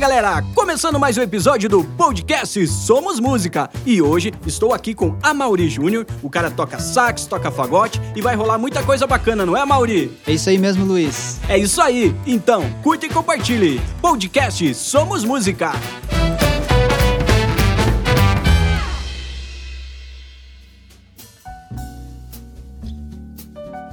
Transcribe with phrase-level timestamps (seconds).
[0.00, 0.42] galera!
[0.54, 3.68] Começando mais um episódio do podcast Somos Música.
[3.84, 6.06] E hoje estou aqui com a Mauri Júnior.
[6.22, 10.18] O cara toca sax, toca fagote e vai rolar muita coisa bacana, não é, Mauri?
[10.26, 11.38] É isso aí mesmo, Luiz.
[11.50, 12.16] É isso aí.
[12.26, 13.78] Então, curta e compartilhe.
[14.00, 15.72] Podcast Somos Música.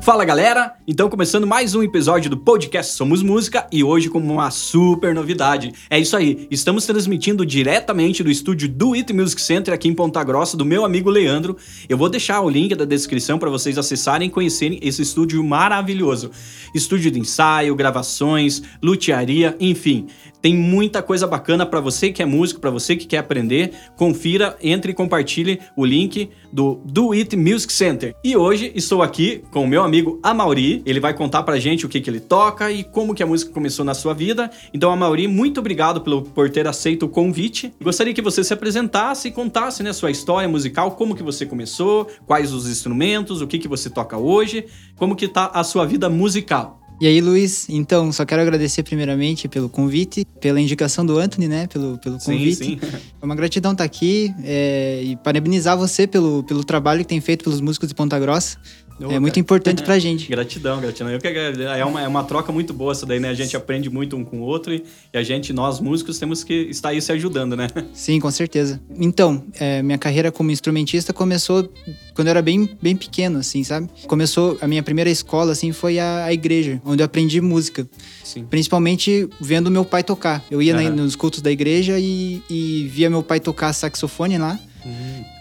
[0.08, 0.74] Fala galera!
[0.88, 5.74] Então começando mais um episódio do podcast Somos Música e hoje com uma super novidade.
[5.90, 10.24] É isso aí, estamos transmitindo diretamente do estúdio do It Music Center aqui em Ponta
[10.24, 11.58] Grossa do meu amigo Leandro.
[11.90, 16.32] Eu vou deixar o link da descrição para vocês acessarem e conhecerem esse estúdio maravilhoso.
[16.74, 20.08] Estúdio de ensaio, gravações, lutearia, enfim.
[20.42, 23.74] Tem muita coisa bacana para você que é músico, para você que quer aprender.
[23.96, 28.16] Confira, entre e compartilhe o link do Do It Music Center.
[28.24, 30.82] E hoje estou aqui com o meu amigo Amauri.
[30.86, 33.52] Ele vai contar pra gente o que, que ele toca e como que a música
[33.52, 34.50] começou na sua vida.
[34.74, 37.74] Então, Amauri, muito obrigado pelo, por ter aceito o convite.
[37.82, 42.08] Gostaria que você se apresentasse e contasse né, sua história musical, como que você começou,
[42.26, 46.10] quais os instrumentos, o que, que você toca hoje, como que tá a sua vida
[46.10, 46.87] musical.
[47.00, 51.68] E aí, Luiz, então, só quero agradecer primeiramente pelo convite, pela indicação do Anthony, né,
[51.68, 52.56] pelo, pelo convite.
[52.66, 52.80] Sim, sim.
[53.22, 57.44] É uma gratidão estar aqui é, e parabenizar você pelo, pelo trabalho que tem feito
[57.44, 58.58] pelos músicos de Ponta Grossa.
[59.00, 59.40] Ô, é muito cara.
[59.42, 60.28] importante pra gente.
[60.30, 61.12] Gratidão, gratidão.
[61.12, 63.30] Eu que é uma, é uma troca muito boa essa daí, né?
[63.30, 66.44] A gente aprende muito um com o outro e, e a gente, nós músicos, temos
[66.44, 67.68] que estar aí se ajudando, né?
[67.94, 68.82] Sim, com certeza.
[68.98, 71.72] Então, é, minha carreira como instrumentista começou
[72.16, 73.88] quando eu era bem, bem pequeno, assim, sabe?
[74.08, 77.88] Começou, a minha primeira escola, assim, foi a, a igreja, onde eu aprendi música.
[78.24, 78.46] Sim.
[78.50, 80.44] Principalmente vendo meu pai tocar.
[80.50, 80.96] Eu ia na- Aham.
[80.96, 84.60] nos cultos da igreja e, e via meu pai tocar saxofone lá.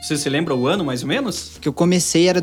[0.03, 1.53] Você se lembra o ano, mais ou menos?
[1.61, 2.41] Que eu comecei era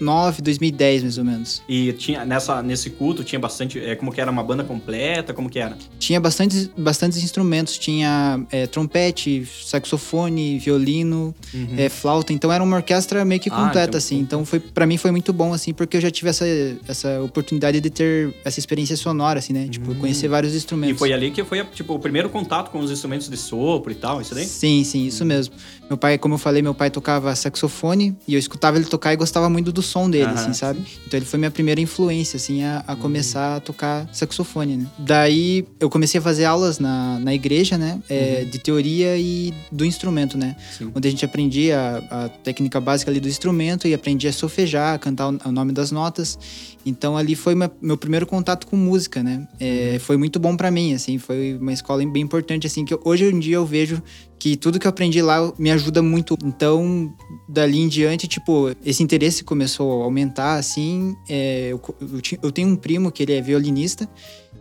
[0.00, 1.62] 2009, 2010, mais ou menos.
[1.68, 3.78] E tinha nessa, nesse culto tinha bastante.
[3.78, 5.34] É, como que era uma banda completa?
[5.34, 5.76] Como que era?
[5.98, 7.76] Tinha bastantes, bastantes instrumentos.
[7.78, 11.34] Tinha é, trompete, saxofone, violino,
[11.76, 12.32] é, flauta.
[12.32, 14.18] Então era uma orquestra meio que Ah, completa, então- assim.
[14.18, 16.44] Então foi para mim foi muito bom, assim, porque eu já tive essa,
[16.86, 19.66] essa oportunidade de ter essa experiência sonora, assim, né?
[19.68, 20.54] Tipo, conhecer vários Hum.
[20.54, 20.98] E instrumentos.
[20.98, 24.20] foi ali que foi tipo, o primeiro contato com os instrumentos de sopro e tal,
[24.20, 24.44] isso daí?
[24.44, 25.54] Sim, sim, isso mesmo.
[25.88, 29.16] Meu pai, como eu falei, meu pai tocava saxofone e eu escutava ele tocar e
[29.16, 30.80] gostava muito do som dele, Aham, assim, sabe?
[31.06, 34.86] Então ele foi minha primeira influência, assim, a, a começar a tocar saxofone, né?
[34.98, 38.00] Daí eu comecei a fazer aulas na, na igreja, né?
[38.08, 40.56] É, De teoria e do instrumento, né?
[40.76, 40.92] Sim.
[40.94, 41.78] Onde a gente aprendia
[42.10, 45.52] a, a técnica básica ali do instrumento e aprendia a solfejar, a cantar o, o
[45.52, 46.38] nome das notas.
[46.84, 49.46] Então ali foi meu, meu primeiro contato com música, né?
[49.60, 53.24] É, Foi muito bom pra mim, assim, foi uma escola bem importante, assim, que hoje
[53.24, 54.02] em dia eu vejo
[54.38, 56.36] que tudo que eu aprendi lá me ajuda muito.
[56.44, 57.12] Então,
[57.48, 61.16] dali em diante, tipo, esse interesse começou a aumentar, assim.
[61.28, 64.08] é, eu, eu eu tenho um primo que ele é violinista.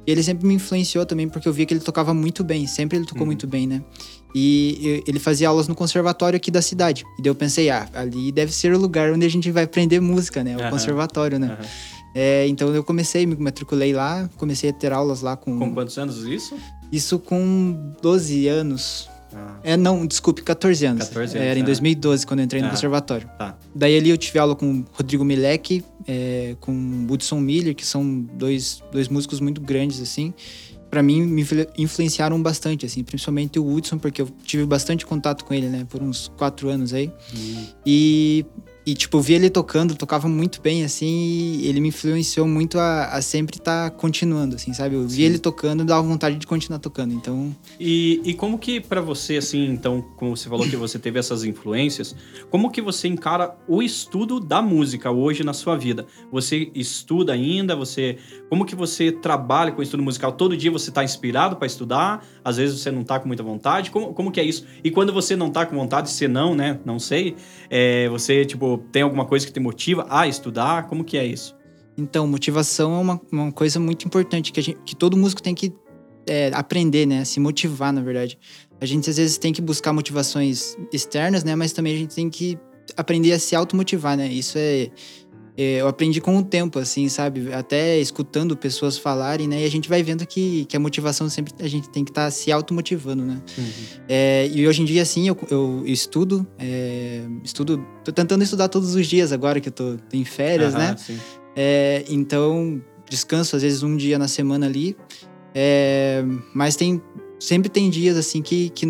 [0.06, 2.66] E ele sempre me influenciou também, porque eu via que ele tocava muito bem.
[2.66, 3.84] Sempre ele tocou muito bem, né?
[4.34, 7.04] E eu- ele fazia aulas no conservatório aqui da cidade.
[7.20, 10.00] E daí eu pensei, ah, ali deve ser o lugar onde a gente vai aprender
[10.00, 10.56] música, né?
[10.56, 10.70] O Aham.
[10.70, 11.48] conservatório, né?
[11.48, 11.68] Aham.
[12.16, 15.60] É, então eu comecei, me matriculei lá, comecei a ter aulas lá com.
[15.60, 16.56] Com quantos anos isso?
[16.92, 19.10] Isso com 12 anos.
[19.38, 21.08] Ah, É, não, desculpe, 14 anos.
[21.08, 21.66] 14 É, anos, Era em ah.
[21.66, 22.72] 2012, quando eu entrei no Ah.
[22.72, 23.28] conservatório.
[23.38, 23.58] tá.
[23.76, 28.82] Daí ali eu tive aula com Rodrigo Milek, é, com Hudson Miller, que são dois,
[28.92, 30.34] dois músicos muito grandes, assim.
[30.90, 33.04] Pra mim, me influ- influenciaram bastante, assim.
[33.04, 35.86] Principalmente o Hudson, porque eu tive bastante contato com ele, né?
[35.90, 37.12] Por uns quatro anos aí.
[37.86, 38.46] E,
[38.88, 42.80] e, tipo, eu vi ele tocando, tocava muito bem, assim, e ele me influenciou muito
[42.80, 44.96] a, a sempre estar continuando, assim, sabe?
[44.96, 47.14] Eu vi ele tocando e dava vontade de continuar tocando.
[47.14, 51.20] Então, E, e como que pra você, assim, então, como você falou que você teve
[51.20, 52.16] essas influências,
[52.50, 56.06] como que você encara o estudo da música hoje na sua vida?
[56.32, 57.76] Você estuda ainda?
[57.76, 58.16] Você,
[58.50, 60.32] como que você trabalha com o estudo musical?
[60.32, 62.26] Todo dia você tá inspirado pra estudar?
[62.42, 63.92] Às vezes você não tá com muita vontade?
[63.92, 64.66] Como, como que é isso?
[64.82, 66.80] E quando você não tá com vontade, se não, né?
[66.86, 67.36] Não sei.
[67.70, 70.88] é, você, tipo, tem alguma coisa que te motiva a estudar?
[70.88, 71.56] Como que é isso?
[71.98, 75.74] Então, motivação é uma, uma coisa muito importante que, gente, que todo músico tem que
[76.28, 77.26] é, aprender, né?
[77.26, 78.38] Se motivar, na verdade.
[78.80, 81.56] A gente às vezes tem que buscar motivações externas, né?
[81.56, 82.58] Mas também a gente tem que
[82.96, 84.28] aprender a se automotivar, né?
[84.28, 84.92] Isso é,
[85.58, 87.52] Eu aprendi com o tempo, assim, sabe?
[87.52, 89.62] Até escutando pessoas falarem, né?
[89.62, 92.30] E a gente vai vendo que, que a motivação sempre a gente tem que estar
[92.30, 93.42] se automotivando, né?
[94.08, 98.94] É, e hoje em dia, assim, eu, eu estudo, é, estudo, tô tentando estudar todos
[98.94, 100.96] os dias agora que eu tô, tô em férias, Aham, né?
[100.98, 101.18] sim.
[101.56, 104.96] É, então, descanso às vezes um dia na semana ali.
[105.56, 106.24] É,
[106.54, 107.02] mas tem
[107.40, 108.86] sempre tem dias assim que, que,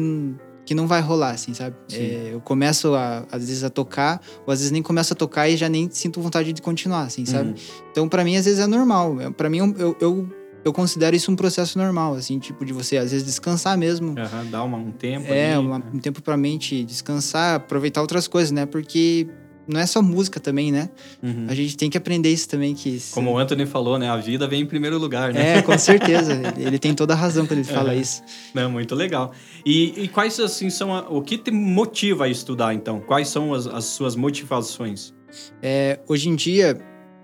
[0.68, 1.78] que não vai rolar, assim, sabe?
[1.94, 5.48] É, eu começo a, às vezes a tocar, ou às vezes nem começo a tocar
[5.48, 7.52] e já nem sinto vontade de continuar, assim, sabe?
[7.52, 7.56] Uhum.
[7.90, 9.20] Então, pra mim, às vezes é normal.
[9.22, 10.30] É, Pra mim, eu, eu, eu,
[10.66, 14.10] eu considero isso um processo normal, assim, tipo, de você às vezes descansar mesmo.
[14.10, 15.32] Uhum, dar uma, um tempo.
[15.32, 15.86] É, ali, uma, né?
[15.94, 18.66] um tempo pra mente descansar, aproveitar outras coisas, né?
[18.66, 19.26] Porque
[19.68, 20.90] não é só música também, né?
[21.22, 21.46] Uhum.
[21.50, 22.74] A gente tem que aprender isso também.
[22.74, 24.10] Que se- Como o Anthony falou, né?
[24.10, 25.58] A vida vem em primeiro lugar, né?
[25.58, 26.42] É, com certeza.
[26.58, 28.00] ele tem toda a razão quando ele fala Uhum.
[28.00, 28.22] isso.
[28.54, 29.32] Não, muito legal.
[29.66, 30.94] E, e quais, assim, são...
[30.96, 33.00] a- o que te motiva a estudar, então?
[33.00, 35.14] Quais são as, as suas motivações?
[35.62, 36.78] É, hoje em dia,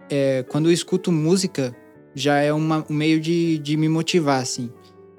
[0.10, 1.76] é, quando eu escuto música,
[2.14, 4.70] já é uma- um meio de, de me motivar, assim.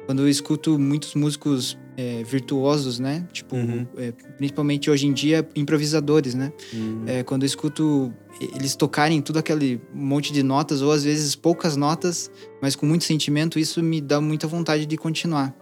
[0.06, 3.26] Quando eu escuto muitos músicos é, virtuosos, né?
[3.32, 3.86] Tipo, Uhum.
[3.96, 6.52] é, principalmente hoje em dia, improvisadores, né?
[6.74, 8.12] Hum, É, quando eu escuto
[8.56, 12.30] eles tocarem tudo aquele monte de notas, ou às vezes poucas notas,
[12.60, 15.54] mas com muito sentimento, isso me dá muita vontade de continuar.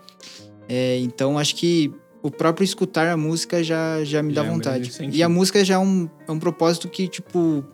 [0.69, 1.93] É, então, acho que
[2.23, 4.91] o próprio escutar a música já, já me dá é vontade.
[5.13, 7.65] E a música já é um, é um propósito que, tipo,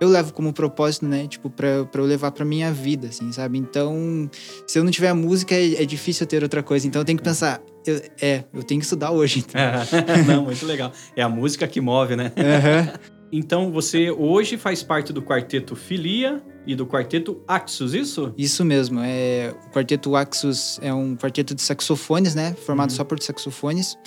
[0.00, 1.26] eu levo como propósito, né?
[1.26, 3.58] Tipo, pra, pra eu levar pra minha vida, assim, sabe?
[3.58, 4.28] Então,
[4.66, 6.86] se eu não tiver a música, é, é difícil eu ter outra coisa.
[6.86, 9.40] Então, eu tenho que pensar, eu- é, eu tenho que estudar hoje.
[9.40, 9.60] Então.
[10.26, 10.92] Não, muito legal.
[11.16, 12.32] É a música que move, né?
[12.36, 12.92] Aham.
[13.32, 18.32] Então, você hoje faz parte do quarteto Filia e do quarteto Axus, isso?
[18.38, 19.00] Isso mesmo.
[19.02, 22.54] É, o quarteto Axus é um quarteto de saxofones, né?
[22.64, 22.96] Formado Uhum.
[22.96, 23.98] só por saxofones.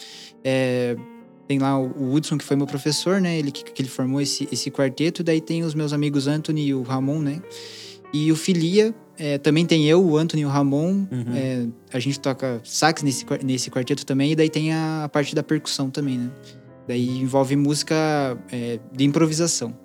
[0.42, 0.96] É,
[1.50, 3.40] tem lá o Hudson, que foi meu professor, né?
[3.40, 5.24] Ele que, que ele formou esse, esse quarteto.
[5.24, 7.42] Daí tem os meus amigos Anthony e o Ramon, né?
[8.14, 11.08] E o Filia, é, também tem eu, o Anthony e o Ramon.
[11.12, 11.26] Uhum.
[11.34, 14.34] É, a gente toca sax nesse, nesse quarteto também.
[14.34, 16.30] E daí tem a, a parte da percussão também, né?
[16.88, 19.76] Daí envolve música é, de improvisação.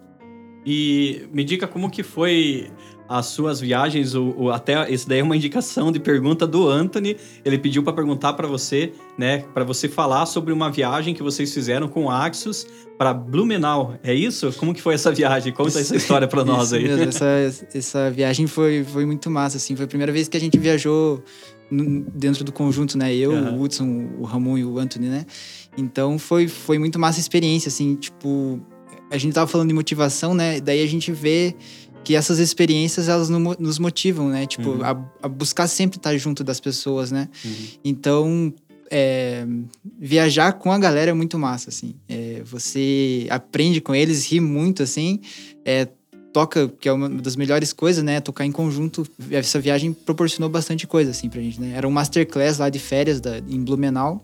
[0.67, 2.70] E me diga como que foi
[3.09, 7.17] as suas viagens, o, o- até isso daí é uma indicação de pergunta do Anthony.
[7.45, 11.53] Ele pediu para perguntar para você, né, para você falar sobre uma viagem que vocês
[11.53, 12.67] fizeram com o Axus
[12.97, 13.95] para Blumenau.
[14.03, 14.51] É isso?
[14.55, 15.53] Como que foi essa viagem?
[15.53, 16.85] Conta essa história para nós Isso aí.
[16.85, 17.27] mesmo, essa,
[17.75, 19.77] essa viagem foi, foi muito massa, assim.
[19.77, 21.23] Foi a primeira vez que a gente viajou
[22.15, 23.15] dentro do conjunto, né?
[23.15, 23.53] Eu, Aham.
[23.56, 25.27] o Hudson, o Ramon e o Anthony, né?
[25.77, 27.97] Então foi, foi muito massa a experiência, assim.
[27.97, 28.61] Tipo,
[29.11, 30.61] a gente tava falando de motivação, né?
[30.61, 31.55] Daí a gente vê
[32.05, 34.47] que essas experiências, elas no- nos motivam, né?
[34.47, 34.85] Tipo, Uhum.
[34.85, 34.91] a,
[35.23, 37.29] a buscar sempre estar junto das pessoas, né?
[37.45, 37.53] Uhum.
[37.85, 38.55] Então,
[38.91, 39.47] é,
[39.99, 41.95] viajar com a galera é muito massa, assim.
[42.09, 45.21] É, você aprende com eles, ri muito, assim.
[45.65, 45.89] É,
[46.33, 48.21] toca, que é uma das melhores coisas, né?
[48.21, 49.06] Tocar em conjunto.
[49.31, 51.73] Essa viagem proporcionou bastante coisa, assim, pra gente, né?
[51.77, 54.23] Era um masterclass lá de férias da, em Blumenau.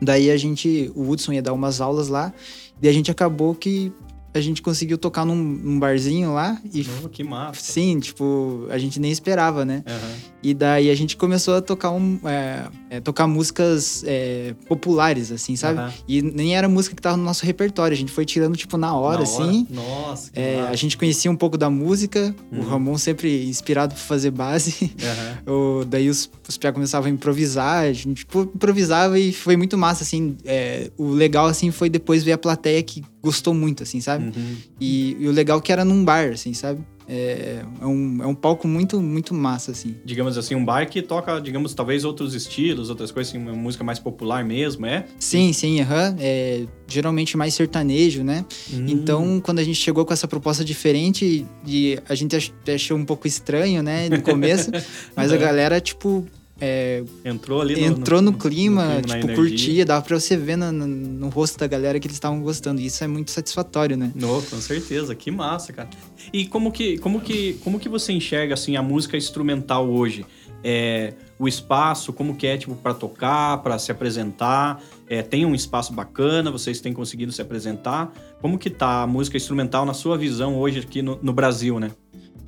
[0.00, 2.32] Daí a gente, o Hudson ia dar umas aulas lá.
[2.80, 3.92] E a gente acabou que
[4.34, 6.60] a gente conseguiu tocar num, num barzinho lá.
[6.72, 7.60] E Oh, que massa.
[7.72, 9.82] sim, tipo, a gente nem esperava, né?
[9.86, 10.14] Aham.
[10.42, 15.56] E daí a gente começou a tocar, um, é, é, tocar músicas é, populares, assim,
[15.56, 15.80] sabe?
[15.80, 15.92] Aham.
[16.06, 18.94] E nem era música que tava no nosso repertório, a gente foi tirando, tipo, na
[18.94, 19.66] hora, Na assim.
[19.70, 20.70] Nossa, que É, massa.
[20.70, 22.60] a gente conhecia um pouco da música, Uhum.
[22.60, 24.92] o Ramon sempre inspirado pra fazer base.
[25.46, 29.78] O- daí os, os piá começavam a improvisar, a gente tipo, improvisava e foi muito
[29.78, 30.36] massa, assim.
[30.44, 34.17] É, o legal, assim, foi depois ver a plateia que gostou muito, assim, sabe?
[34.18, 34.56] Uhum.
[34.80, 36.80] E, e o legal que era num bar, assim, sabe?
[37.10, 39.94] É, é, um, é um palco muito, muito massa, assim.
[40.04, 43.82] Digamos assim, um bar que toca, digamos, talvez outros estilos, outras coisas, assim, uma música
[43.82, 45.06] mais popular mesmo, é?
[45.18, 46.14] Sim, sim, aham.
[46.20, 48.44] É, geralmente mais sertanejo, né?
[48.70, 48.84] Hum.
[48.86, 52.36] Então, quando a gente chegou com essa proposta diferente, e a gente
[52.74, 54.70] achou um pouco estranho, né, no começo,
[55.16, 55.38] mas a É.
[55.38, 56.26] galera, tipo,
[56.60, 59.34] é, entrou ali no, entrou no, clima, na tipo, energia.
[59.36, 62.80] curtia, dava pra você ver no, no- no rosto da galera que eles estavam gostando.
[62.80, 64.10] E isso é muito satisfatório, né?
[64.14, 65.88] No, com certeza, que massa, cara.
[66.32, 70.26] E como que, como que, como que você enxerga assim a música instrumental hoje?
[70.64, 74.82] É, o espaço, como que é tipo para tocar, para se apresentar?
[75.06, 78.12] É, tem um espaço bacana, vocês têm conseguido se apresentar?
[78.40, 81.92] Como que tá a música instrumental na sua visão hoje aqui no, no Brasil, né?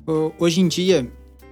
[0.05, 1.09] Ho- Hoje em dia,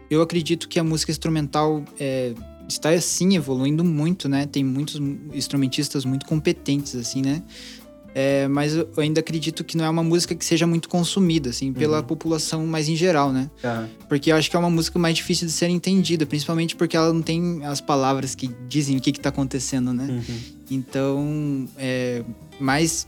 [0.09, 2.33] eu acredito que a música instrumental é,
[2.69, 4.45] está, sim, evoluindo muito, né?
[4.45, 7.41] Tem muitos mu- instrumentistas muito competentes, assim, né?
[8.15, 11.71] É, mas eu ainda acredito que não é uma música que seja muito consumida, assim,
[11.71, 12.03] pela Uhum.
[12.03, 13.49] população mais em geral, né?
[14.07, 17.13] Porque eu acho que é uma música mais difícil de ser entendida, principalmente porque ela
[17.13, 20.07] não tem as palavras que dizem o que, que tá acontecendo, né?
[20.09, 20.39] Uhum.
[20.71, 22.23] Então, é
[22.59, 23.07] mais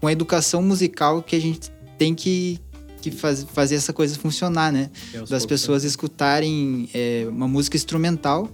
[0.00, 2.60] com a educação musical que a gente tem que,
[3.00, 4.90] que faz, fazer essa coisa funcionar, né?
[5.14, 8.50] É, Das poucos, pessoas escutarem é, uma música instrumental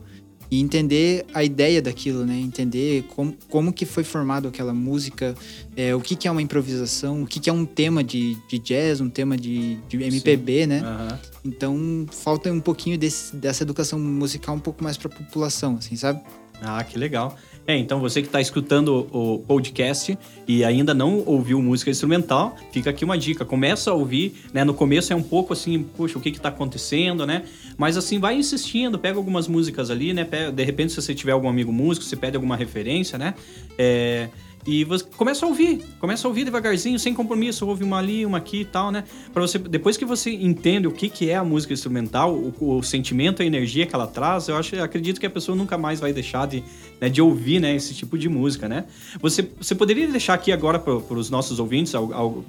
[0.51, 2.39] e entender a ideia daquilo, né?
[2.39, 5.35] Entender como, como que foi formado aquela música,
[5.77, 8.59] é, o que, que é uma improvisação, o que, que é um tema de, de
[8.59, 10.81] jazz, um tema de, de MPB, né?
[10.81, 11.19] Aham.
[11.45, 16.21] Então, falta um pouquinho desse, dessa educação musical um pouco mais pra população, assim, sabe?
[16.63, 17.37] Ah, que legal.
[17.67, 22.91] É, então você que está escutando o podcast e ainda não ouviu música instrumental, fica
[22.91, 23.45] aqui uma dica.
[23.45, 24.65] Começa a ouvir, né?
[24.65, 27.45] No começo é um pouco assim, puxa, o que está acontecendo, né?
[27.81, 30.29] Mas assim, vai insistindo, pega algumas músicas ali, né?
[30.55, 33.33] De repente, se você tiver algum amigo músico, você pede alguma referência, né?
[33.79, 34.29] É,
[34.67, 38.39] e você começa a ouvir, começa a ouvir devagarzinho, sem compromisso, ouve uma ali, uma
[38.39, 39.05] aqui e tal, né?
[39.33, 42.83] Para você, depois que você entende o que, que é a música instrumental, o, o
[42.83, 46.13] sentimento, a energia que ela traz, eu acho, acredito que a pessoa nunca mais vai
[46.13, 46.63] deixar de,
[47.01, 48.85] né, de ouvir, né, esse tipo de música, né?
[49.21, 51.95] Você, você poderia deixar aqui agora para os nossos ouvintes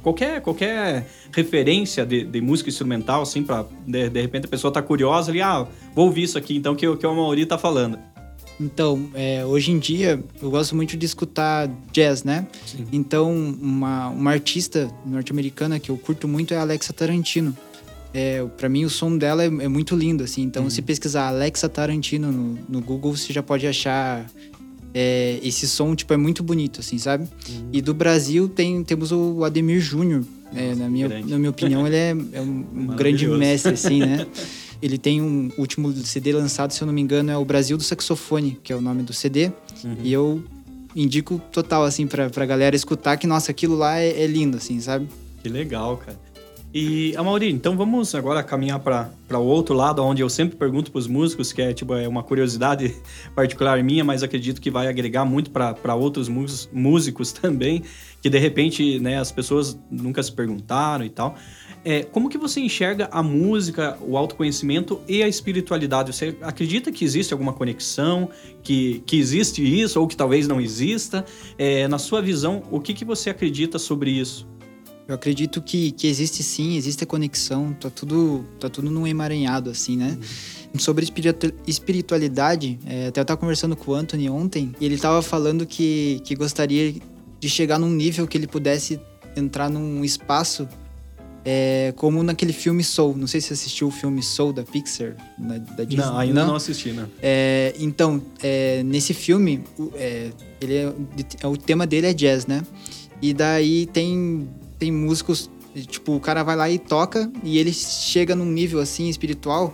[0.03, 4.81] qualquer, qualquer referência de, de música instrumental, assim, para de, de, repente a pessoa tá
[4.81, 5.65] curiosa ali, ah,
[5.95, 8.10] vou ouvir isso aqui, então que, que o Mauri tá falando.
[8.61, 12.47] Então, é, hoje em dia, eu gosto muito de escutar jazz, né?
[12.65, 12.85] Sim.
[12.91, 17.57] Então, uma, uma artista norte-americana que eu curto muito é a Alexa Tarantino.
[18.13, 20.43] É, para mim, o som dela é, é muito lindo, assim.
[20.43, 20.69] Então, uhum.
[20.69, 24.29] se pesquisar Alexa Tarantino no, no Google, você já pode achar
[24.93, 27.23] é, esse som, tipo, é muito bonito, assim, sabe?
[27.49, 27.69] Uhum.
[27.73, 30.23] E do Brasil tem, temos o Ademir Júnior.
[30.53, 34.27] É, na, minha, na minha opinião, ele é, é um, um grande mestre, assim, né?
[34.81, 37.83] Ele tem um último CD lançado, se eu não me engano, é o Brasil do
[37.83, 39.51] Saxofone, que é o nome do CD.
[39.83, 39.97] Uhum.
[40.03, 40.43] E eu
[40.95, 44.79] indico total, assim, pra, pra galera escutar que, nossa, aquilo lá é, é lindo, assim,
[44.79, 45.07] sabe?
[45.41, 46.17] Que legal, cara.
[46.73, 51.00] E, Amaury, então vamos agora caminhar para o outro lado, onde eu sempre pergunto para
[51.00, 52.95] os músicos, que é tipo é uma curiosidade
[53.35, 56.29] particular minha, mas acredito que vai agregar muito para outros
[56.71, 57.83] músicos também,
[58.21, 61.35] que de repente né, as pessoas nunca se perguntaram e tal.
[61.83, 66.13] É, como que você enxerga a música, o autoconhecimento e a espiritualidade?
[66.13, 68.29] Você acredita que existe alguma conexão,
[68.61, 71.25] que, que existe isso ou que talvez não exista?
[71.57, 74.47] É, na sua visão, o que, que você acredita sobre isso?
[75.07, 79.69] Eu acredito que, que existe sim, existe a conexão, tá tudo, tá tudo num emaranhado,
[79.69, 80.17] assim, né?
[80.73, 80.79] Uhum.
[80.79, 81.05] Sobre
[81.67, 86.21] espiritualidade, é, até eu estava conversando com o Anthony ontem, e ele estava falando que,
[86.23, 86.93] que gostaria
[87.39, 89.01] de chegar num nível que ele pudesse
[89.35, 90.67] entrar num espaço
[91.43, 93.15] é, como naquele filme Soul.
[93.17, 96.05] Não sei se você assistiu o filme Soul da Pixar, da, da Disney.
[96.05, 97.07] Não, ainda não, não assisti, né?
[97.21, 99.63] É, então, é, nesse filme,
[99.95, 102.62] é, ele é, o tema dele é jazz, né?
[103.21, 104.48] E daí tem,
[104.79, 105.50] tem músicos,
[105.88, 109.74] tipo, o cara vai lá e toca e ele chega num nível assim espiritual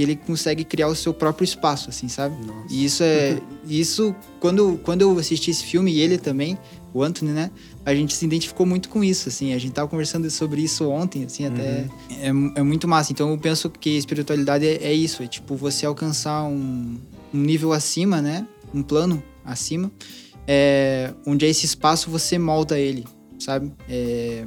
[0.00, 2.34] que ele consegue criar o seu próprio espaço, assim, sabe?
[2.46, 2.72] Nossa.
[2.72, 3.38] E isso é.
[3.68, 6.58] isso, quando, quando eu assisti esse filme, e ele também,
[6.94, 7.50] o Anthony, né?
[7.84, 9.52] A gente se identificou muito com isso, assim.
[9.52, 11.84] A gente tava conversando sobre isso ontem, assim, até.
[12.30, 12.52] Uhum.
[12.56, 13.12] É, é muito massa.
[13.12, 16.96] Então eu penso que espiritualidade é, é isso, é tipo você alcançar um,
[17.34, 18.46] um nível acima, né?
[18.72, 19.92] Um plano acima,
[20.46, 23.04] é, onde é esse espaço você molda ele,
[23.38, 23.70] sabe?
[23.86, 24.46] É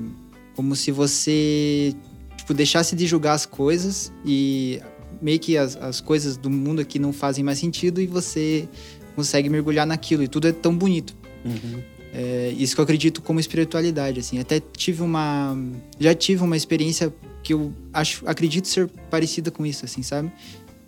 [0.56, 1.96] como se você
[2.44, 4.82] tipo, deixasse de julgar as coisas e
[5.24, 8.68] meio que as, as coisas do mundo aqui não fazem mais sentido e você
[9.16, 11.16] consegue mergulhar naquilo e tudo é tão bonito.
[11.46, 11.82] Uhum.
[12.14, 14.38] É, isso que eu acredito como espiritualidade, assim.
[14.38, 15.58] Até tive uma...
[16.00, 17.12] Já tive uma experiência
[17.42, 20.32] que eu acho, acredito ser parecida com isso, assim, sabe?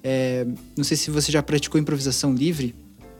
[0.03, 0.45] É,
[0.77, 2.75] não sei se você já praticou improvisação livre,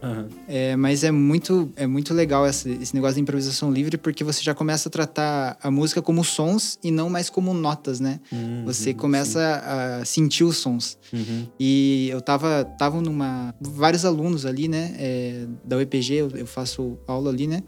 [0.06, 0.28] Uhum.
[0.48, 4.44] É, mas é muito, é muito legal esse, esse negócio de improvisação livre, porque você
[4.44, 8.20] já começa a tratar a música como sons e não mais como notas, né?
[8.32, 10.02] Uhum, você começa sim.
[10.02, 10.98] a sentir os sons.
[11.12, 11.48] Uhum.
[11.60, 13.54] E eu tava, tava numa.
[13.60, 14.96] Vários alunos ali, né?
[14.98, 17.64] É, da UEPG, eu, eu faço aula ali, né?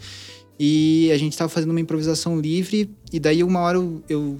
[0.60, 4.38] E a gente tava fazendo uma improvisação livre, e daí uma hora eu, eu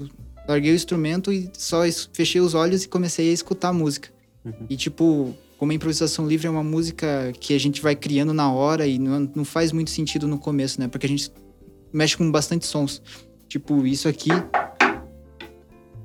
[0.48, 1.82] larguei o instrumento e só
[2.14, 4.10] fechei os olhos e comecei a escutar a música.
[4.44, 4.66] Uhum.
[4.70, 8.52] E tipo, como a improvisação livre é uma música que a gente vai criando na
[8.52, 10.88] hora e não, não faz muito sentido no começo, né?
[10.88, 11.32] Porque a gente
[11.92, 13.02] mexe com bastante sons.
[13.48, 14.30] Tipo, isso aqui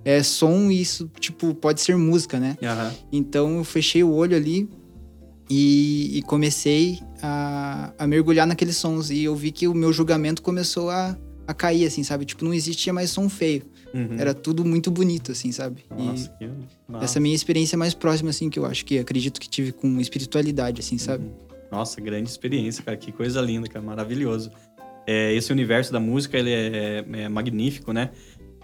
[0.04, 2.56] é som e isso, tipo, pode ser música, né?
[2.62, 2.96] Uhum.
[3.12, 4.68] Então eu fechei o olho ali
[5.50, 9.10] e, e comecei a, a, mergulhar naqueles sons.
[9.10, 12.24] E eu vi que o meu julgamento começou a, a cair, assim, sabe?
[12.24, 13.62] Tipo, não existia mais som feio.
[13.92, 14.16] Uhum.
[14.18, 15.84] Era tudo muito bonito, assim, sabe?
[15.90, 16.48] Nossa, que...
[16.88, 17.04] Nossa.
[17.04, 20.80] Essa minha experiência mais próxima, assim, que eu acho que acredito que tive com espiritualidade,
[20.80, 21.24] assim, sabe?
[21.24, 21.52] Uhum.
[21.70, 22.96] Nossa, grande experiência, cara.
[22.96, 23.84] Que coisa linda, cara.
[23.84, 24.50] Maravilhoso.
[25.06, 28.10] É, esse universo da música, ele é, é magnífico, né?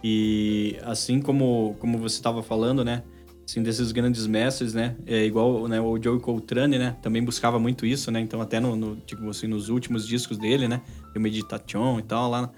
[0.04, 3.02] E assim como, como você estava falando, né?
[3.48, 4.94] Assim, desses grandes mestres, né?
[5.06, 6.96] É igual né, o Joe Coltrane, né?
[7.00, 8.20] Também buscava muito isso, né?
[8.20, 10.82] Então até no, no tipo assim, nos últimos discos dele, né?
[11.18, 12.50] O Meditation e tal, lá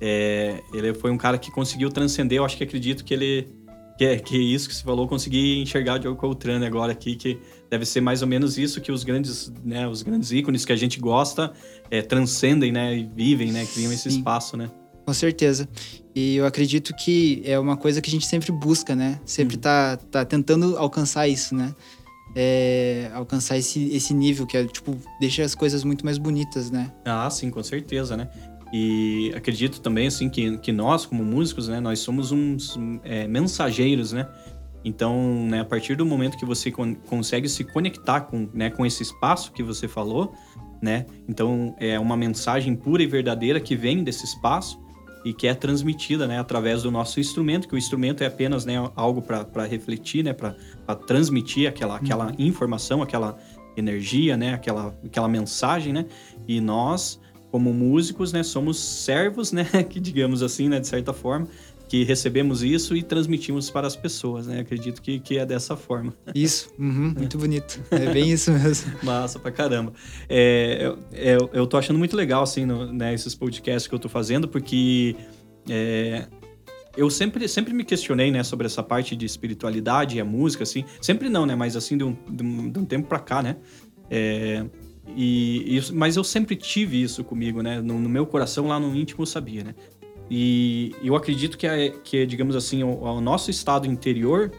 [0.00, 3.48] é, ele foi um cara que conseguiu transcender, eu acho que acredito que ele.
[3.96, 7.38] Que é, que isso que você falou, conseguir enxergar o Joe Coltrane agora aqui, que
[7.70, 10.76] deve ser mais ou menos isso que os grandes, né, os grandes ícones que a
[10.76, 11.52] gente gosta
[11.88, 14.18] é, transcendem, né, e vivem, né, criam esse Sim.
[14.18, 14.68] espaço, né.
[15.06, 15.68] Com certeza.
[16.12, 19.20] E eu acredito que é uma coisa que a gente sempre busca, né?
[19.24, 19.60] Sempre hum.
[19.60, 21.72] tá, tá tentando alcançar isso, né?
[22.34, 26.92] É, alcançar esse, esse nível que é, tipo, deixa as coisas muito mais bonitas, né?
[27.04, 28.28] Ah, sim, com certeza, né?
[28.72, 34.12] E acredito também, assim, que, que nós, como músicos, né, nós somos uns é, mensageiros,
[34.12, 34.28] né?
[34.84, 38.84] Então, né, a partir do momento que você con consegue se conectar com, né, com
[38.84, 40.34] esse espaço que você falou,
[40.82, 41.06] né?
[41.28, 44.83] Então, é uma mensagem pura e verdadeira que vem desse espaço
[45.24, 48.74] e que é transmitida, né, através do nosso instrumento, que o instrumento é apenas, né,
[48.94, 50.54] algo para refletir, né, para
[51.06, 52.34] transmitir aquela, aquela uhum.
[52.38, 53.38] informação, aquela
[53.76, 56.06] energia, né, aquela, aquela mensagem, né?
[56.46, 61.48] E nós, como músicos, né, somos servos, né, que digamos assim, né, de certa forma,
[61.94, 64.58] que recebemos isso e transmitimos para as pessoas, né?
[64.58, 66.12] Acredito que, que é dessa forma.
[66.34, 67.80] Isso, uhum, muito bonito.
[67.88, 68.92] É bem isso mesmo.
[69.00, 69.92] Massa pra caramba.
[70.28, 73.98] É, eu, eu, eu tô achando muito legal, assim, no, né, esses podcasts que eu
[74.00, 75.14] tô fazendo, porque
[75.70, 76.26] é,
[76.96, 80.84] eu sempre, sempre me questionei, né, sobre essa parte de espiritualidade e a música, assim.
[81.00, 81.54] Sempre não, né?
[81.54, 83.56] Mas assim, de um, de um, de um tempo pra cá, né?
[84.10, 84.66] É,
[85.16, 87.80] e, e, mas eu sempre tive isso comigo, né?
[87.80, 89.74] No, no, meu coração, lá no íntimo, eu sabia, né?
[90.30, 94.50] E eu acredito que, é, que digamos assim, o, o, nosso estado interior,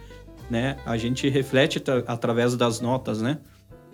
[0.50, 3.39] né, a gente reflete através das notas, né?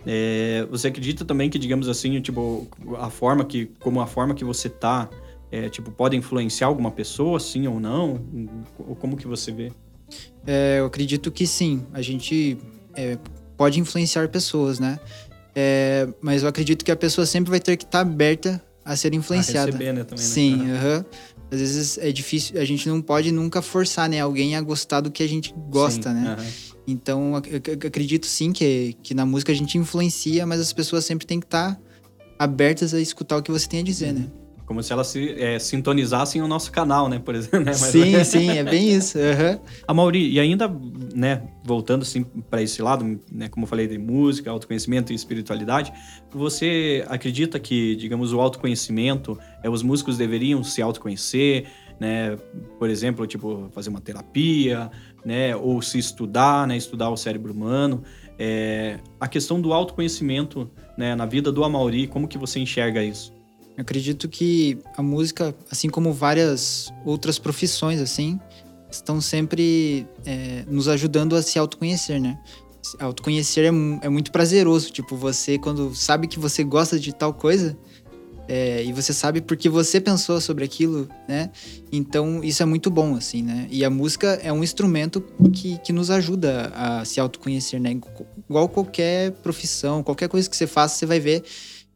[0.06, 4.44] É, você acredita também que, digamos assim, tipo, a forma que, como a forma que
[4.44, 5.10] você tá,
[5.52, 8.20] é, tipo, pode influenciar alguma pessoa, sim ou não?
[8.80, 9.72] Ou como que você vê?
[10.46, 11.86] É, eu acredito que sim.
[11.94, 12.58] A gente
[12.96, 13.18] é,
[13.56, 15.00] pode influenciar pessoas, né?
[15.56, 18.96] É, mas eu acredito que a pessoa sempre vai ter que estar tá aberta a
[18.96, 19.70] ser influenciada.
[19.70, 20.32] A receber, né, também, né?
[20.32, 21.06] Sim, aham.
[21.52, 25.12] Às vezes é difícil, a gente não pode nunca forçar, né, alguém a gostar do
[25.12, 26.38] que a gente gosta, sim, né?
[26.88, 31.06] Então, eu, eu acredito sim que, que na música a gente influencia, mas as pessoas
[31.06, 31.82] sempre têm que estar tá
[32.40, 34.32] abertas a escutar o que você tem a dizer, né?
[34.72, 37.20] Como se elas se, é, sintonizassem o nosso canal, né?
[37.20, 37.60] Por exemplo.
[37.62, 37.72] Né?
[37.72, 39.18] Mas, sim, sim, é bem isso.
[39.18, 39.60] Uhum.
[39.86, 40.74] A Mauri, e ainda,
[41.14, 45.92] né, voltando assim para esse lado, né, como eu falei de música, autoconhecimento e espiritualidade,
[46.34, 51.66] você acredita que, digamos, o autoconhecimento, é, os músicos deveriam se autoconhecer,
[52.00, 52.38] né?
[52.80, 54.90] Por exemplo, tipo, fazer uma terapia,
[55.26, 55.54] né?
[55.54, 56.78] Ou se estudar, né?
[56.78, 58.04] Estudar o cérebro humano.
[58.40, 61.14] É, a questão do autoconhecimento, né?
[61.14, 63.41] Na vida do Amauri, como que você enxerga isso?
[63.78, 68.40] Eu acredito que a música, assim como várias outras profissões, assim,
[68.92, 72.38] estão sempre é, nos ajudando a se autoconhecer, né?
[73.00, 73.68] Autoconhecer é,
[74.06, 74.92] é, muito prazeroso.
[74.92, 77.78] Tipo, você, quando sabe que você gosta de tal coisa,
[78.48, 81.50] é, e você sabe porque você pensou sobre aquilo, né?
[81.92, 83.68] Então, isso é muito bom, assim, né?
[83.72, 85.22] E a música é um instrumento
[85.54, 87.98] que, que nos ajuda a se autoconhecer, né?
[88.50, 91.44] Igual qualquer profissão, qualquer coisa que você faça, você vai ver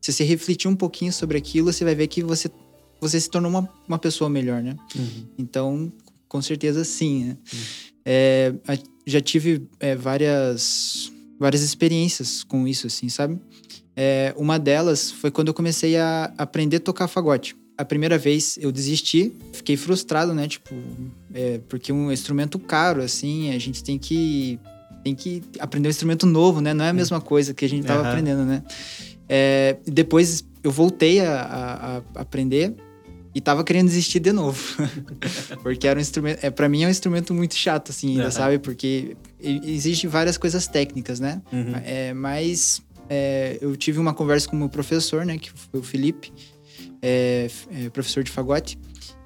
[0.05, 2.47] se você refletir um pouquinho sobre aquilo, você vai ver que você,
[3.01, 4.75] você se tornou uma, uma pessoa melhor, né?
[4.95, 5.25] Uhum.
[5.35, 5.91] Então,
[6.27, 7.37] com certeza sim, né?
[7.51, 7.59] Uhum.
[8.05, 8.53] É,
[9.07, 13.39] já tive é, várias, várias experiências com isso, assim, sabe?
[13.95, 17.55] É, uma delas foi quando eu comecei a aprender a tocar fagote.
[17.75, 20.47] A primeira vez eu desisti, fiquei frustrado, né?
[20.47, 20.75] Tipo,
[21.33, 24.59] é, porque um instrumento caro, assim, a gente tem que
[25.03, 26.75] tem que aprender um instrumento novo, né?
[26.75, 28.09] Não é a mesma coisa que a gente estava uhum.
[28.09, 28.63] aprendendo, né?
[29.27, 32.75] É, depois eu voltei a, a, a, aprender
[33.33, 34.59] e tava querendo desistir de novo.
[35.61, 36.43] Porque era um instrumento.
[36.43, 38.31] É, pra mim é um instrumento muito chato, assim, ainda, uhum.
[38.31, 38.59] sabe?
[38.59, 41.41] Porque existe várias coisas técnicas, né?
[41.51, 41.73] Uhum.
[41.83, 45.37] É, mas é, eu tive uma conversa com o meu professor, né?
[45.37, 46.31] Que foi o Felipe,
[47.01, 48.79] é, é, professor de fagote.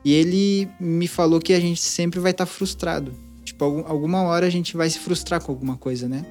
[0.03, 3.13] E ele me falou que a gente sempre vai estar tá frustrado.
[3.43, 6.25] Tipo, alguma hora a gente vai se frustrar com alguma coisa, né?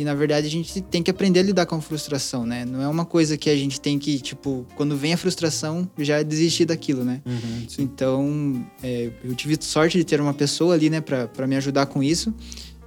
[0.00, 2.64] E na verdade a gente tem que aprender a lidar com a frustração, né?
[2.64, 6.22] Não é uma coisa que a gente tem que, tipo, quando vem a frustração, já
[6.22, 7.20] desistir daquilo, né?
[7.26, 11.54] Uhum, então, é, eu tive sorte de ter uma pessoa ali, né, pra, pra me
[11.54, 12.32] ajudar com isso.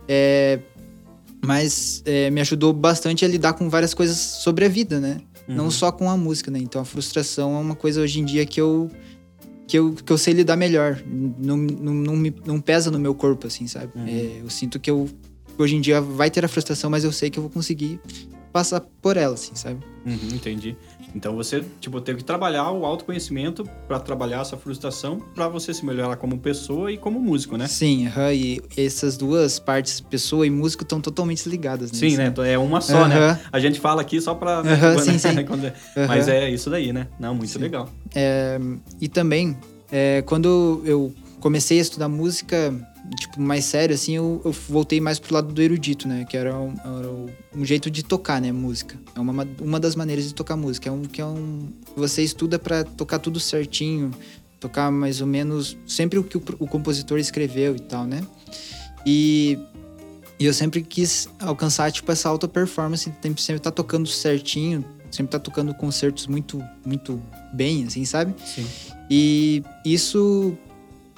[0.07, 0.57] É,
[1.45, 5.21] mas é, me ajudou bastante a lidar com várias coisas sobre a vida, né?
[5.47, 5.53] Uhum.
[5.53, 6.57] Não só com a música, né?
[6.57, 8.89] Então a frustração é uma coisa hoje em dia que eu
[9.67, 10.99] que eu, que eu sei lidar melhor.
[11.05, 13.91] Não, não, não, me, não pesa no meu corpo, assim, sabe?
[13.95, 14.07] Uhum.
[14.07, 15.07] É, eu sinto que eu
[15.57, 17.99] hoje em dia vai ter a frustração, mas eu sei que eu vou conseguir
[18.51, 19.83] passar por ela, assim, sabe?
[20.05, 20.77] Uhum, entendi.
[21.15, 25.85] Então você, tipo, teve que trabalhar o autoconhecimento para trabalhar essa frustração para você se
[25.85, 27.67] melhorar como pessoa e como músico, né?
[27.67, 31.97] Sim, uhum, e essas duas partes, pessoa e músico, estão totalmente ligadas, né?
[31.97, 32.33] Sim, né?
[32.47, 33.09] É uma só, uhum.
[33.09, 33.39] né?
[33.51, 35.29] A gente fala aqui só para uhum, sim, sim.
[36.07, 37.07] Mas é isso daí, né?
[37.19, 37.59] Não, muito sim.
[37.59, 37.89] legal.
[38.15, 38.59] É,
[38.99, 39.55] e também,
[39.91, 42.73] é, quando eu comecei a estudar música,
[43.17, 46.25] tipo, mais sério, assim, eu, eu, voltei mais pro lado do erudito, né?
[46.25, 47.09] Que era um, era
[47.55, 48.51] um, jeito de tocar, né?
[48.51, 48.97] Música.
[49.15, 50.89] É uma, uma das maneiras de tocar música.
[50.89, 51.69] É um que é um.
[51.95, 54.11] Você estuda para tocar tudo certinho,
[54.59, 58.21] tocar mais ou menos sempre o que o, o compositor escreveu e tal, né?
[59.05, 59.59] E,
[60.39, 65.31] E eu sempre quis alcançar, tipo, essa alta performance, sempre, sempre tá tocando certinho, sempre
[65.31, 67.21] tá tocando concertos muito, muito
[67.53, 68.33] bem, assim, sabe?
[68.43, 68.65] Sim.
[69.09, 70.57] E isso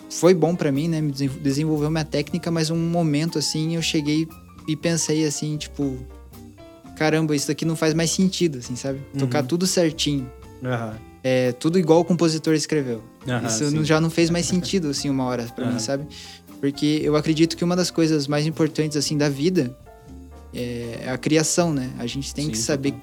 [0.10, 1.02] foi bom para mim, né?
[1.02, 4.28] Me desenvolveu minha técnica, mas um momento, assim, eu cheguei
[4.68, 5.98] e pensei, assim, tipo...
[6.96, 9.00] Caramba, isso daqui não faz mais sentido, assim, sabe?
[9.18, 9.48] Tocar Uhum.
[9.48, 10.32] tudo certinho.
[10.64, 10.96] Aham.
[11.24, 13.04] É, tudo igual o compositor escreveu.
[13.28, 13.84] Aham, Isso sim.
[13.84, 15.74] já não fez mais sentido, assim, uma hora Aham.
[15.74, 16.06] mim, sabe?
[16.62, 19.76] Porque eu acredito que uma das coisas mais importantes, assim, da vida
[20.54, 21.92] é a criação, né?
[22.00, 22.94] A gente tem Sim, que saber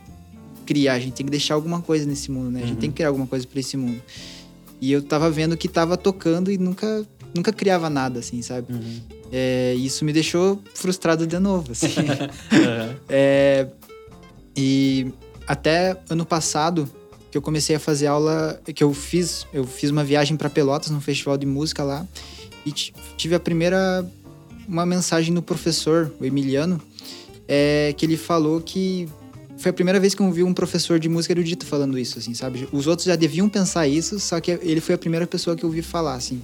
[0.65, 2.61] criar, a gente tem que deixar alguma coisa nesse mundo, né?
[2.61, 2.81] A gente Uhum.
[2.81, 4.01] tem que criar alguma coisa pra esse mundo.
[4.83, 8.73] E eu tava vendo que tava tocando e nunca, nunca criava nada, assim, sabe?
[8.73, 9.01] Uhum.
[9.31, 11.87] É, isso me deixou frustrado de novo, assim.
[12.53, 12.97] Aham.
[13.09, 13.69] É,
[14.57, 15.07] e
[15.47, 16.91] até ano passado
[17.31, 20.91] que eu comecei a fazer aula, que eu fiz, eu fiz uma viagem para Pelotas
[20.91, 22.05] num festival de música lá
[22.67, 24.05] e ti- tive a primeira
[24.69, 26.81] uma mensagem do professor, o Emiliano,
[27.49, 29.09] é, que ele falou que
[29.63, 32.35] foi a primeira vez que eu ouvi um professor de música erudita falando isso, assim,
[32.35, 32.69] sabe?
[32.73, 35.69] Os outros já deviam pensar isso, só que ele foi a primeira pessoa que eu
[35.69, 36.43] ouvi falar, assim.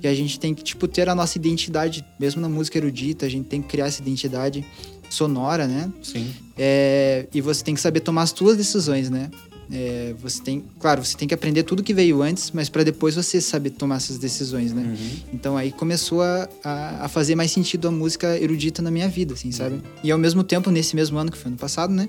[0.00, 3.28] Que a gente tem que, tipo, ter a nossa identidade, mesmo na música erudita, a
[3.28, 4.64] gente tem que criar essa identidade
[5.10, 5.92] sonora, né?
[6.02, 6.30] Sim.
[6.56, 9.28] É, e você tem que saber tomar as suas decisões, né?
[9.70, 13.14] É, você tem, claro, você tem que aprender tudo que veio antes, mas para depois
[13.14, 14.82] você saber tomar essas decisões, né?
[14.82, 15.16] Uhum.
[15.32, 19.34] Então aí começou a, a, a fazer mais sentido a música erudita na minha vida,
[19.34, 19.82] assim, sabe?
[20.04, 22.08] E ao mesmo tempo, nesse mesmo ano, que foi ano passado, né?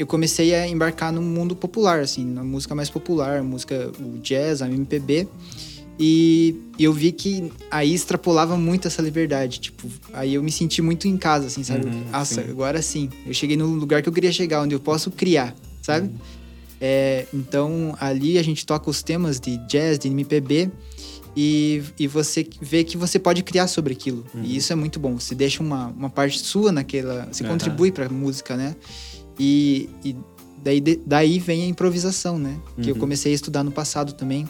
[0.00, 4.62] Eu comecei a embarcar no mundo popular, assim, na música mais popular, música, o jazz,
[4.62, 5.28] a MPB.
[5.98, 9.60] E eu vi que aí extrapolava muito essa liberdade.
[9.60, 11.84] Tipo, aí eu me senti muito em casa, assim, sabe?
[11.84, 12.50] Uhum, Nossa, sim.
[12.50, 13.10] agora sim.
[13.26, 16.06] Eu cheguei no lugar que eu queria chegar, onde eu posso criar, sabe?
[16.06, 16.14] Uhum.
[16.80, 20.70] É, então, ali a gente toca os temas de jazz, de MPB.
[21.36, 24.24] E, e você vê que você pode criar sobre aquilo.
[24.34, 24.42] Uhum.
[24.42, 25.18] E isso é muito bom.
[25.18, 27.28] Você deixa uma, uma parte sua naquela.
[27.30, 27.52] Você Aham.
[27.52, 28.74] contribui pra música, né?
[29.42, 30.14] E, e
[30.62, 32.58] daí, daí vem a improvisação, né?
[32.82, 33.00] Que eu Uhum.
[33.00, 34.46] comecei a estudar no passado também.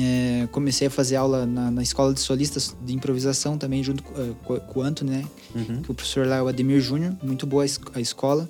[0.00, 4.14] É, comecei a fazer aula na, na escola de solistas de improvisação também, junto com,
[4.22, 5.24] eh, com, o Anthony, né?
[5.54, 5.82] Uhum.
[5.82, 8.48] Que o professor lá é o Ademir Júnior, muito boa a es- a escola.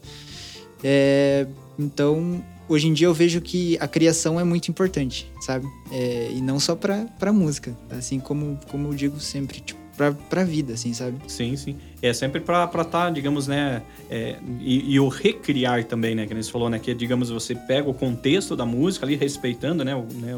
[0.85, 1.47] É,
[1.79, 5.67] então, hoje em dia eu vejo que a criação é muito importante, sabe?
[5.91, 10.13] É, e não só pra, pra música, assim como, como eu digo sempre, tipo, pra,
[10.13, 11.19] pra vida, assim, sabe?
[11.27, 11.77] Sim, sim.
[12.01, 13.83] É sempre pra estar, digamos, né?
[14.09, 16.27] é, e, e o recriar também, né?
[16.27, 16.79] Que nem você falou, né?
[16.79, 19.95] Que, digamos, você pega o contexto da música ali, respeitando, né?
[19.95, 20.35] o- né,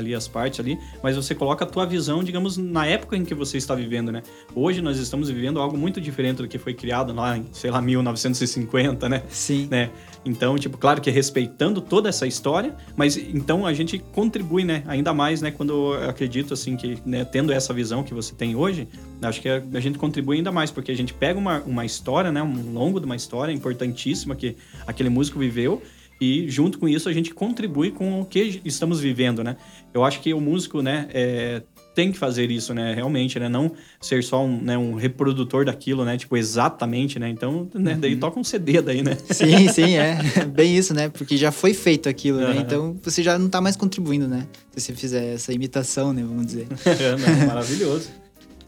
[0.00, 3.34] ali as partes ali, mas você coloca a tua visão, digamos, na época em que
[3.34, 4.22] você está vivendo, né?
[4.54, 7.80] Hoje nós estamos vivendo algo muito diferente do que foi criado lá em, sei lá,
[7.80, 9.22] 1950, né?
[9.28, 9.68] Sim.
[9.70, 9.90] né?
[10.24, 14.82] Então, tipo, claro que respeitando toda essa história, mas então a gente contribui, né?
[14.86, 15.50] Ainda mais, né?
[15.50, 18.88] Quando eu acredito, assim, que né, tendo essa visão que você tem hoje,
[19.22, 22.30] acho que a, a gente contribui ainda mais, porque a gente pega uma, uma história,
[22.30, 22.42] né?
[22.42, 25.82] Um longo de uma história importantíssima que aquele músico viveu
[26.20, 29.56] e junto com isso a gente contribui com o que estamos vivendo, né?
[29.92, 31.08] Eu acho que o músico, né?
[31.12, 31.62] é,
[31.94, 32.94] tem que fazer isso, né?
[32.94, 33.48] Realmente, né?
[33.48, 36.16] Não ser só um, né, um reprodutor daquilo, né?
[36.16, 37.28] Tipo, exatamente, né?
[37.28, 37.96] Então, né?
[37.98, 39.16] daí toca um CD daí, né?
[39.30, 40.18] Sim, sim, é.
[40.46, 41.08] Bem isso, né?
[41.08, 42.46] Porque já foi feito aquilo, né?
[42.46, 42.60] Aham.
[42.60, 44.46] Então você já não tá mais contribuindo, né?
[44.74, 46.22] Se você fizer essa imitação, né?
[46.22, 46.66] Vamos dizer.
[47.40, 48.08] Não, maravilhoso.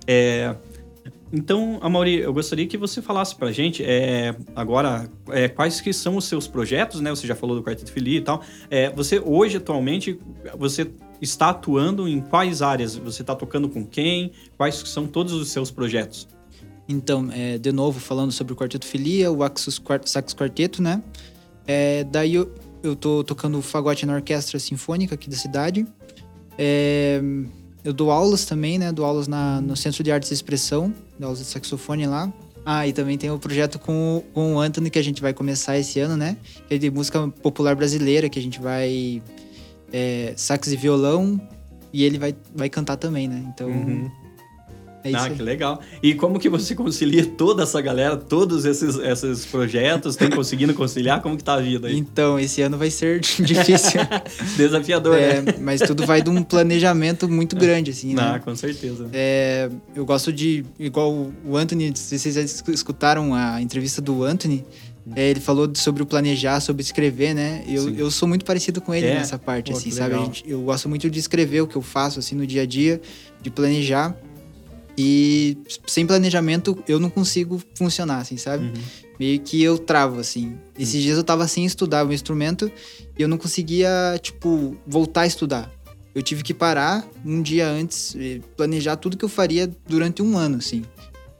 [0.06, 0.54] É,
[1.32, 6.16] então, Amaury, eu gostaria que você falasse pra gente é, agora é, quais que são
[6.18, 7.08] os seus projetos, né?
[7.08, 8.42] Você já falou do Quarteto Fili e tal.
[8.70, 10.20] É, você hoje, atualmente,
[10.58, 10.90] você
[11.22, 12.96] está atuando em quais áreas?
[12.96, 14.32] Você está tocando com quem?
[14.58, 16.28] Quais são todos os seus projetos?
[16.86, 21.02] Então, é, de novo, falando sobre o Quarteto Filia, o Axus Quart Sax Quarteto, né?
[21.66, 25.86] É, daí eu, eu tô tocando fagote na orquestra sinfônica aqui da cidade.
[26.58, 27.22] É,
[27.84, 28.92] eu dou aulas também, né?
[28.92, 32.32] Dou aulas na, no Centro de Artes e Expressão, dou aulas de saxofone lá.
[32.64, 35.78] Ah, e também tem o projeto com, com o Anthony que a gente vai começar
[35.78, 36.36] esse ano, né?
[36.68, 39.22] Que é de música popular brasileira, que a gente vai.
[39.92, 41.40] É, sax e violão,
[41.92, 43.44] e ele vai, vai cantar também, né?
[43.52, 43.68] Então.
[43.68, 44.21] Uhum.
[45.04, 45.34] É isso ah, aí.
[45.34, 45.80] que legal.
[46.02, 50.14] E como que você concilia toda essa galera, todos esses, esses projetos?
[50.14, 51.20] Tem conseguindo conciliar?
[51.20, 51.98] Como que tá a vida aí?
[51.98, 54.00] Então, esse ano vai ser difícil.
[54.56, 55.54] Desafiador, É, né?
[55.60, 58.38] mas tudo vai de um planejamento muito grande, assim, Ah, né?
[58.44, 59.08] com certeza.
[59.12, 61.12] É, eu gosto de, igual
[61.44, 64.64] o Anthony, se vocês já esc- escutaram a entrevista do Anthony,
[65.16, 67.64] é, ele falou sobre o planejar, sobre escrever, né?
[67.66, 67.94] Eu, Sim.
[67.98, 69.14] eu sou muito parecido com ele É?
[69.14, 70.14] nessa parte, Pô, assim, sabe?
[70.16, 73.00] Gente- eu gosto muito de escrever o que eu faço, assim, no dia a dia,
[73.42, 74.16] de planejar.
[74.96, 78.66] E sem planejamento eu não consigo funcionar, assim, sabe?
[78.66, 78.82] Uhum.
[79.18, 80.58] meio que eu travo, assim.
[80.78, 82.70] Esses dias eu tava sem estudar o instrumento
[83.18, 83.88] e eu não conseguia,
[84.20, 85.70] tipo, voltar a estudar.
[86.14, 88.14] Eu tive que parar um dia antes
[88.56, 90.82] planejar tudo que eu faria durante um ano, assim,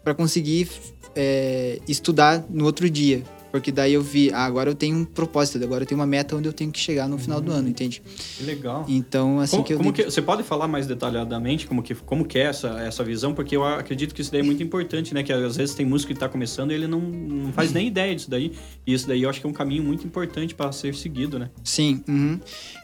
[0.03, 0.69] Pra conseguir
[1.15, 3.23] é, estudar no outro dia.
[3.53, 6.35] Porque daí eu vi, ah, agora eu tenho um propósito, agora eu tenho uma meta
[6.35, 8.03] onde eu tenho que chegar no final do ano, entende?
[8.39, 8.87] Que legal.
[8.89, 9.77] Então, assim Como, que eu.
[9.77, 13.35] como que- você pode falar mais detalhadamente como que, como que é essa, essa visão?
[13.35, 15.23] Porque eu acredito que isso daí é muito importante, né?
[15.23, 18.15] Que às vezes tem músico que está começando e ele não, não faz nem ideia
[18.15, 18.53] disso daí.
[18.87, 21.51] E isso daí eu acho que é um caminho muito importante para ser seguido, né?
[21.63, 22.03] Sim.
[22.09, 22.41] uhum.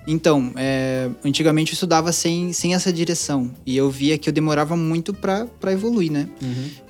[0.07, 3.51] Então, é, antigamente eu estudava sem, sem essa direção.
[3.65, 6.29] E eu via que eu demorava muito pra evoluir, né?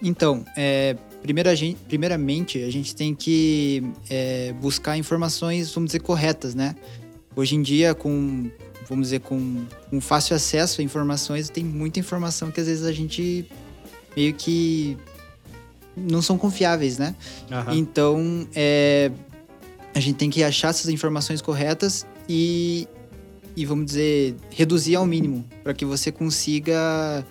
[0.03, 0.97] Então, é,
[1.29, 1.53] primeira,
[1.87, 6.75] primeiramente, a gente tem que é, buscar informações, vamos dizer, corretas, né?
[7.37, 8.51] Hoje em dia, com,
[8.89, 12.93] vamos dizer, com, com fácil acesso a informações, tem muita informação que às vezes a
[12.93, 13.47] gente
[14.17, 14.97] meio que
[15.95, 17.15] não são confiáveis, né?
[17.53, 17.75] Aham.
[17.75, 19.11] Então, é,
[19.95, 22.89] a gente tem que achar essas informações corretas e,
[23.55, 27.23] e vamos dizer, reduzir ao mínimo para que você consiga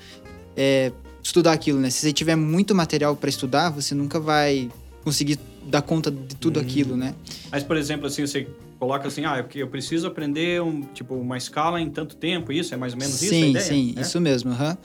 [0.56, 0.92] é,
[1.28, 1.90] estudar aquilo, né?
[1.90, 4.70] Se você tiver muito material para estudar, você nunca vai
[5.04, 6.64] conseguir dar conta de tudo Hum.
[6.64, 7.14] aquilo, né?
[7.52, 8.48] Mas, por exemplo, assim, você
[8.80, 12.52] coloca assim, ah, é porque eu preciso aprender um, tipo, uma escala em tanto tempo,
[12.54, 12.74] isso?
[12.74, 13.66] É mais ou menos isso a sim, ideia?
[13.66, 14.02] sim, É?
[14.02, 14.52] isso mesmo.
[14.52, 14.78] aham.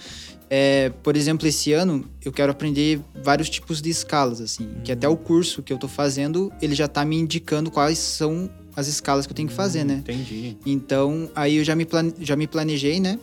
[0.50, 5.08] É, por exemplo, esse ano eu quero aprender vários tipos de escalas, assim, que até
[5.08, 9.26] o curso que eu tô fazendo, ele já tá me indicando quais são as escalas
[9.26, 9.96] que eu tenho que fazer, né?
[9.98, 10.56] Entendi.
[10.66, 13.18] Então, aí eu já me, plane- já me planejei, né?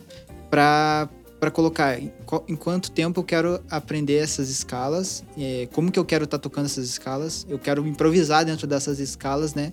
[0.50, 1.08] Pra,
[1.40, 2.12] pra colocar em,
[2.46, 6.66] em quanto tempo eu quero aprender essas escalas, é, como que eu quero estar tocando
[6.66, 9.72] essas escalas, eu quero improvisar dentro dessas escalas, né?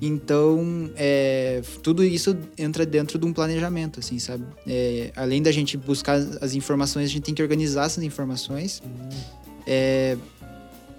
[0.00, 4.44] Então, é, tudo isso entra dentro de um planejamento, assim, sabe?
[4.66, 8.80] É, além da gente buscar as- informações, a gente tem que organizar essas informações.
[9.66, 10.16] É,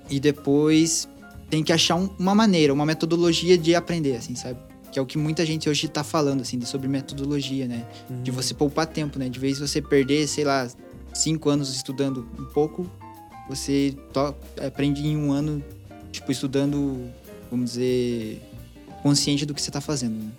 [0.10, 1.08] e depois
[1.50, 4.60] tem que achar um- uma maneira, uma metodologia de aprender, assim, sabe?
[4.92, 7.86] Que é o que muita gente hoje tá falando, assim, de- sobre metodologia, né?
[8.24, 9.30] De você poupar tempo, né?
[9.30, 10.68] De vez você perder, sei lá,
[11.14, 12.86] cinco anos estudando um pouco,
[13.50, 13.96] você
[14.66, 15.64] aprende em um ano,
[16.12, 17.10] tipo, estudando,
[17.50, 18.42] vamos dizer,
[19.02, 20.32] consciente do que você tá fazendo, né?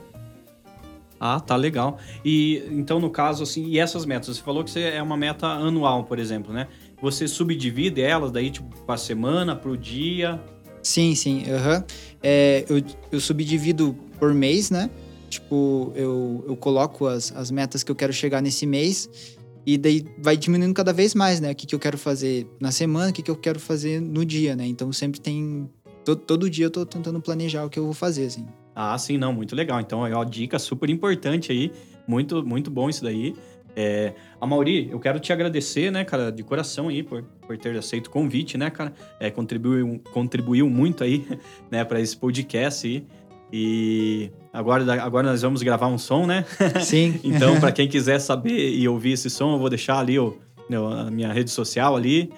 [1.19, 1.99] Ah, tá legal.
[2.25, 4.37] E então, no caso, assim, e essas metas?
[4.37, 6.67] Você falou que você é uma meta anual, por exemplo, né?
[7.01, 10.41] Você subdivide elas daí, tipo, pra semana, pro dia.
[10.83, 11.85] Sim, sim, aham.
[12.23, 14.88] É, eu, eu subdivido por mês, né?
[15.28, 20.06] Tipo, eu, eu coloco as, as metas que eu quero chegar nesse mês e daí
[20.16, 21.50] vai diminuindo cada vez mais, né?
[21.50, 24.24] O que, que eu quero fazer na semana, o que, que eu quero fazer no
[24.24, 24.64] dia, né?
[24.64, 25.68] Então sempre tem.
[26.04, 28.46] Todo, todo dia eu tô tentando planejar o que eu vou fazer, assim.
[28.76, 29.80] Ah, sim, não, muito legal.
[29.80, 31.72] Então, é uma dica super importante aí.
[32.06, 33.35] Muito, muito bom isso daí.
[33.74, 37.76] É, a Mauri, eu quero te agradecer, né, cara, de coração aí, por, por ter
[37.76, 38.92] aceito o convite, né, cara?
[39.18, 41.26] É, contribuiu, contribuiu muito aí,
[41.70, 43.04] né, para esse podcast aí.
[43.53, 46.45] E agora, agora nós vamos gravar um som, né?
[46.83, 47.21] Sim.
[47.25, 50.37] Então, para quem quiser saber e ouvir esse som, eu vou deixar ali o,
[50.69, 52.31] no- a minha rede social ali,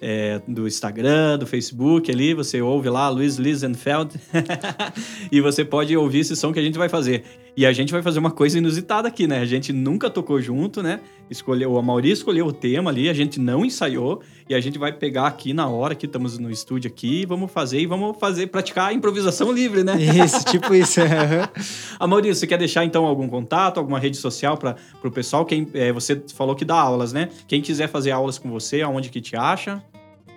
[0.00, 4.14] é, do Instagram, do Facebook ali, você ouve lá, Luiz Lisenfeld,
[5.30, 7.24] e você pode ouvir esse som que a gente vai fazer.
[7.56, 9.40] E a gente vai fazer uma coisa inusitada aqui, né?
[9.40, 11.00] A gente nunca tocou junto, né?
[11.28, 14.92] Escolheu, a Mauri escolheu o tema ali, a gente não ensaiou, e a gente vai
[14.92, 18.88] pegar aqui na hora que estamos no estúdio aqui, vamos fazer e vamos fazer, praticar
[18.88, 19.94] a improvisação livre, né?
[20.24, 21.00] Isso, tipo isso.
[21.98, 25.44] A Maurício, você quer deixar então algum contato, alguma rede social para o pessoal?
[25.44, 27.28] Quem, é, você falou que dá aulas, né?
[27.46, 29.82] Quem quiser fazer aulas com você, aonde que te acha?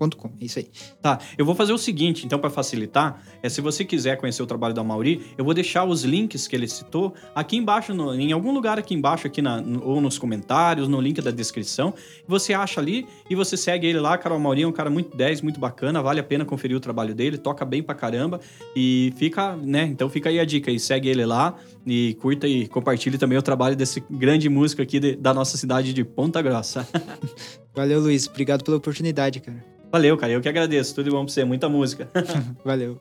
[0.00, 0.68] .com, é isso aí.
[1.02, 4.46] Tá, eu vou fazer o seguinte, então, para facilitar, é se você quiser conhecer o
[4.46, 8.32] trabalho da Mauri, eu vou deixar os links que ele citou aqui embaixo, no- em
[8.32, 11.94] algum lugar aqui embaixo, aqui na, no- ou nos comentários, no link da descrição.
[12.26, 14.16] Você acha ali e você segue ele lá.
[14.18, 16.80] Cara, o Mauri é um cara muito 10, muito bacana, vale a pena conferir o
[16.80, 18.40] trabalho dele, toca bem pra caramba
[18.76, 19.84] e fica, né?
[19.84, 21.54] Então fica aí a dica aí, segue ele lá
[21.86, 25.92] e curta e compartilhe também o trabalho desse grande músico aqui de- da nossa cidade
[25.92, 26.86] de Ponta Grossa.
[27.78, 28.26] Valeu, Luiz.
[28.26, 29.64] Obrigado pela oportunidade, cara.
[29.92, 30.96] Valeu, cara, eu que agradeço.
[30.96, 32.10] Tudo de bom pra você, muita música.
[32.64, 33.00] Valeu.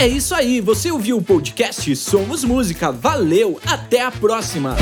[0.00, 2.90] É isso aí, você ouviu o podcast Somos Música.
[2.90, 4.74] Valeu, até a próxima.